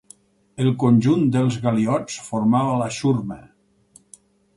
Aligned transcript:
El 0.61 0.69
conjunt 0.83 1.27
dels 1.35 1.57
galiots 1.65 2.15
formava 2.29 2.79
la 2.81 2.87
xurma. 3.01 3.39